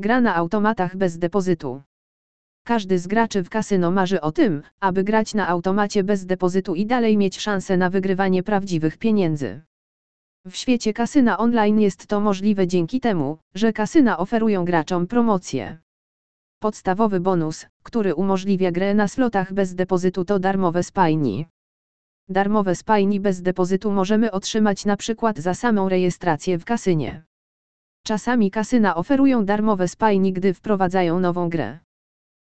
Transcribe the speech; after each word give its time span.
Gra 0.00 0.20
na 0.20 0.34
automatach 0.34 0.96
bez 0.96 1.18
depozytu. 1.18 1.82
Każdy 2.64 2.98
z 2.98 3.06
graczy 3.06 3.42
w 3.42 3.50
kasyno 3.50 3.90
marzy 3.90 4.20
o 4.20 4.32
tym, 4.32 4.62
aby 4.80 5.04
grać 5.04 5.34
na 5.34 5.48
automacie 5.48 6.04
bez 6.04 6.26
depozytu 6.26 6.74
i 6.74 6.86
dalej 6.86 7.16
mieć 7.16 7.40
szansę 7.40 7.76
na 7.76 7.90
wygrywanie 7.90 8.42
prawdziwych 8.42 8.98
pieniędzy. 8.98 9.60
W 10.46 10.56
świecie 10.56 10.92
kasyna 10.92 11.38
online 11.38 11.80
jest 11.80 12.06
to 12.06 12.20
możliwe 12.20 12.66
dzięki 12.66 13.00
temu, 13.00 13.38
że 13.54 13.72
kasyna 13.72 14.18
oferują 14.18 14.64
graczom 14.64 15.06
promocje. 15.06 15.78
Podstawowy 16.58 17.20
bonus, 17.20 17.66
który 17.82 18.14
umożliwia 18.14 18.72
grę 18.72 18.94
na 18.94 19.08
slotach 19.08 19.52
bez 19.52 19.74
depozytu 19.74 20.24
to 20.24 20.38
darmowe 20.38 20.82
spajni. 20.82 21.46
Darmowe 22.28 22.74
spajni 22.74 23.20
bez 23.20 23.42
depozytu 23.42 23.90
możemy 23.90 24.30
otrzymać 24.30 24.84
na 24.84 24.96
przykład 24.96 25.38
za 25.38 25.54
samą 25.54 25.88
rejestrację 25.88 26.58
w 26.58 26.64
kasynie. 26.64 27.27
Czasami 28.08 28.50
kasyna 28.50 28.94
oferują 28.94 29.44
darmowe 29.44 29.88
spajni, 29.88 30.32
gdy 30.32 30.54
wprowadzają 30.54 31.20
nową 31.20 31.48
grę. 31.48 31.78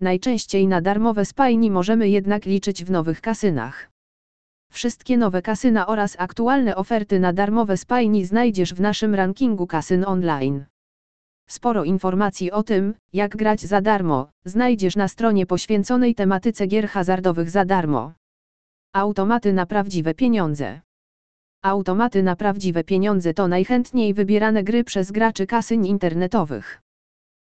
Najczęściej 0.00 0.66
na 0.66 0.80
darmowe 0.80 1.24
spajni 1.24 1.70
możemy 1.70 2.08
jednak 2.08 2.44
liczyć 2.44 2.84
w 2.84 2.90
nowych 2.90 3.20
kasynach. 3.20 3.90
Wszystkie 4.72 5.16
nowe 5.16 5.42
kasyna 5.42 5.86
oraz 5.86 6.16
aktualne 6.18 6.76
oferty 6.76 7.20
na 7.20 7.32
darmowe 7.32 7.76
spajni 7.76 8.24
znajdziesz 8.24 8.74
w 8.74 8.80
naszym 8.80 9.14
rankingu 9.14 9.66
kasyn 9.66 10.04
online. 10.04 10.64
Sporo 11.48 11.84
informacji 11.84 12.52
o 12.52 12.62
tym, 12.62 12.94
jak 13.12 13.36
grać 13.36 13.60
za 13.60 13.80
darmo, 13.80 14.28
znajdziesz 14.44 14.96
na 14.96 15.08
stronie 15.08 15.46
poświęconej 15.46 16.14
tematyce 16.14 16.66
gier 16.66 16.88
hazardowych 16.88 17.50
za 17.50 17.64
darmo. 17.64 18.12
Automaty 18.94 19.52
na 19.52 19.66
prawdziwe 19.66 20.14
pieniądze. 20.14 20.80
Automaty 21.66 22.22
na 22.22 22.36
prawdziwe 22.36 22.84
pieniądze 22.84 23.34
to 23.34 23.48
najchętniej 23.48 24.14
wybierane 24.14 24.64
gry 24.64 24.84
przez 24.84 25.12
graczy 25.12 25.46
kasyn 25.46 25.84
internetowych. 25.84 26.80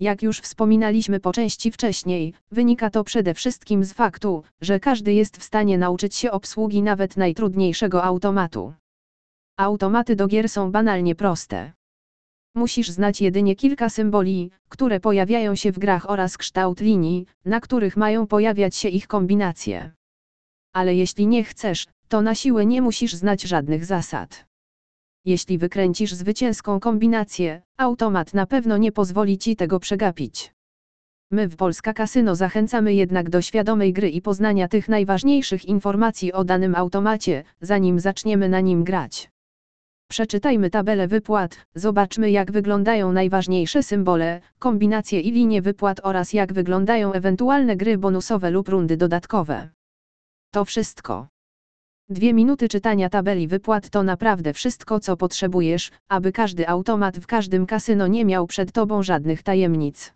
Jak 0.00 0.22
już 0.22 0.40
wspominaliśmy 0.40 1.20
po 1.20 1.32
części 1.32 1.70
wcześniej, 1.70 2.34
wynika 2.50 2.90
to 2.90 3.04
przede 3.04 3.34
wszystkim 3.34 3.84
z 3.84 3.92
faktu, 3.92 4.42
że 4.60 4.80
każdy 4.80 5.12
jest 5.12 5.36
w 5.36 5.42
stanie 5.42 5.78
nauczyć 5.78 6.14
się 6.14 6.30
obsługi 6.30 6.82
nawet 6.82 7.16
najtrudniejszego 7.16 8.04
automatu. 8.04 8.74
Automaty 9.58 10.16
do 10.16 10.26
gier 10.26 10.48
są 10.48 10.70
banalnie 10.70 11.14
proste. 11.14 11.72
Musisz 12.54 12.90
znać 12.90 13.20
jedynie 13.20 13.56
kilka 13.56 13.88
symboli, 13.88 14.50
które 14.68 15.00
pojawiają 15.00 15.54
się 15.54 15.72
w 15.72 15.78
grach 15.78 16.10
oraz 16.10 16.38
kształt 16.38 16.80
linii, 16.80 17.26
na 17.44 17.60
których 17.60 17.96
mają 17.96 18.26
pojawiać 18.26 18.76
się 18.76 18.88
ich 18.88 19.06
kombinacje. 19.06 19.90
Ale 20.74 20.94
jeśli 20.94 21.26
nie 21.26 21.44
chcesz, 21.44 21.86
to 22.08 22.22
na 22.22 22.34
siłę 22.34 22.66
nie 22.66 22.82
musisz 22.82 23.14
znać 23.14 23.42
żadnych 23.42 23.84
zasad. 23.84 24.46
Jeśli 25.24 25.58
wykręcisz 25.58 26.12
zwycięską 26.12 26.80
kombinację, 26.80 27.62
automat 27.76 28.34
na 28.34 28.46
pewno 28.46 28.76
nie 28.76 28.92
pozwoli 28.92 29.38
ci 29.38 29.56
tego 29.56 29.80
przegapić. 29.80 30.54
My 31.30 31.48
w 31.48 31.56
Polska 31.56 31.92
Kasyno 31.92 32.34
zachęcamy 32.34 32.94
jednak 32.94 33.30
do 33.30 33.42
świadomej 33.42 33.92
gry 33.92 34.10
i 34.10 34.22
poznania 34.22 34.68
tych 34.68 34.88
najważniejszych 34.88 35.64
informacji 35.64 36.32
o 36.32 36.44
danym 36.44 36.74
automacie, 36.74 37.44
zanim 37.60 38.00
zaczniemy 38.00 38.48
na 38.48 38.60
nim 38.60 38.84
grać. 38.84 39.30
Przeczytajmy 40.10 40.70
tabelę 40.70 41.08
wypłat, 41.08 41.66
zobaczmy 41.74 42.30
jak 42.30 42.52
wyglądają 42.52 43.12
najważniejsze 43.12 43.82
symbole, 43.82 44.40
kombinacje 44.58 45.20
i 45.20 45.30
linie 45.30 45.62
wypłat 45.62 46.00
oraz 46.02 46.32
jak 46.32 46.52
wyglądają 46.52 47.12
ewentualne 47.12 47.76
gry 47.76 47.98
bonusowe 47.98 48.50
lub 48.50 48.68
rundy 48.68 48.96
dodatkowe. 48.96 49.68
To 50.50 50.64
wszystko. 50.64 51.33
Dwie 52.14 52.32
minuty 52.32 52.68
czytania 52.68 53.10
tabeli 53.10 53.48
wypłat 53.48 53.90
to 53.90 54.02
naprawdę 54.02 54.52
wszystko 54.52 55.00
co 55.00 55.16
potrzebujesz, 55.16 55.90
aby 56.08 56.32
każdy 56.32 56.68
automat 56.68 57.18
w 57.18 57.26
każdym 57.26 57.66
kasyno 57.66 58.06
nie 58.06 58.24
miał 58.24 58.46
przed 58.46 58.72
tobą 58.72 59.02
żadnych 59.02 59.42
tajemnic. 59.42 60.14